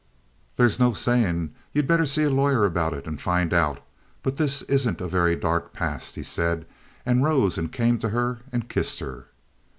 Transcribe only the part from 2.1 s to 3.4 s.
a lawyer about it and